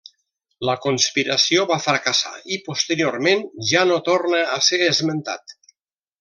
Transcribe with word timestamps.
La 0.69 0.73
conspiració 0.85 1.65
va 1.71 1.77
fracassar 1.87 2.31
i 2.55 2.57
posteriorment 2.69 3.45
ja 3.73 3.85
no 3.93 4.01
torna 4.09 4.41
a 4.57 4.57
ser 4.71 4.81
esmentat. 4.89 5.57